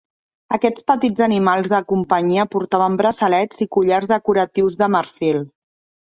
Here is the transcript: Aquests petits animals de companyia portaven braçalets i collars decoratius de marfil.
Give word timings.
Aquests 0.55 0.83
petits 0.91 1.25
animals 1.25 1.67
de 1.73 1.81
companyia 1.91 2.45
portaven 2.55 2.95
braçalets 3.01 3.61
i 3.65 3.67
collars 3.77 4.09
decoratius 4.13 4.79
de 4.81 4.89
marfil. 4.95 5.43